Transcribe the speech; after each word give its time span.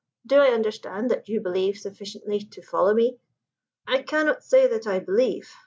Do 0.25 0.37
I 0.37 0.47
understand 0.47 1.11
that 1.11 1.29
you 1.29 1.41
believe 1.41 1.77
sufficiently 1.77 2.39
to 2.39 2.63
follow 2.63 2.91
me?" 2.95 3.19
"I 3.85 4.01
cannot 4.01 4.43
say 4.43 4.65
that 4.65 4.87
I 4.87 4.97
believe. 4.97 5.53